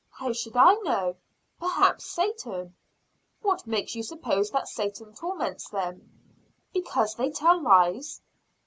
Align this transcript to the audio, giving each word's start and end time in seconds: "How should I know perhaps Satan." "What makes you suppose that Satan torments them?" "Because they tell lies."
"How 0.09 0.33
should 0.33 0.55
I 0.57 0.73
know 0.81 1.15
perhaps 1.59 2.05
Satan." 2.05 2.73
"What 3.43 3.67
makes 3.67 3.93
you 3.93 4.01
suppose 4.01 4.49
that 4.49 4.67
Satan 4.67 5.13
torments 5.13 5.69
them?" 5.69 6.09
"Because 6.73 7.13
they 7.13 7.29
tell 7.29 7.61
lies." 7.61 8.19